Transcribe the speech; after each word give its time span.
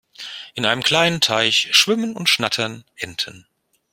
In 0.55 0.65
einem 0.65 0.81
kleinen 0.81 1.21
Teich 1.21 1.75
schwimmen 1.75 2.15
und 2.15 2.27
schnattern 2.27 2.85
Enten. 2.95 3.45